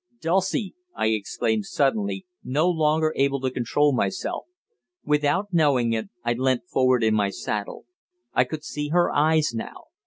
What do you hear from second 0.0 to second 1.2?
"Dulcie!" I